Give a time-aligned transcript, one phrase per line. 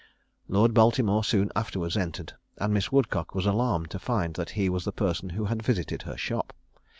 [0.47, 4.83] Lord Baltimore soon afterwards entered; and Miss Woodcock was alarmed to find that he was
[4.83, 6.53] the person who had visited her shop.